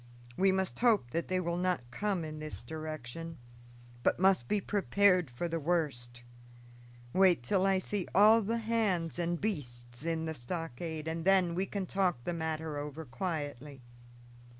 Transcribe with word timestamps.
We 0.35 0.51
must 0.51 0.79
hope 0.79 1.11
that 1.11 1.27
they 1.27 1.39
will 1.39 1.57
not 1.59 1.91
come 1.91 2.25
in 2.25 2.39
this 2.39 2.63
direction, 2.63 3.37
but 4.01 4.19
must 4.19 4.47
be 4.47 4.59
prepared 4.59 5.29
for 5.29 5.47
the 5.47 5.59
worst. 5.59 6.23
Wait 7.13 7.43
till 7.43 7.67
I 7.67 7.77
see 7.77 8.07
all 8.15 8.41
the 8.41 8.57
hands 8.57 9.19
and 9.19 9.39
beasts 9.39 10.03
in 10.03 10.25
the 10.25 10.33
stockade, 10.33 11.07
and 11.07 11.23
then 11.23 11.53
we 11.53 11.67
can 11.67 11.85
talk 11.85 12.23
the 12.23 12.33
matter 12.33 12.79
over 12.79 13.05
quietly." 13.05 13.83